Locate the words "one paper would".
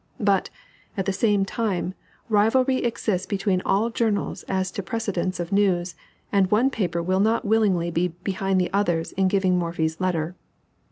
6.49-7.21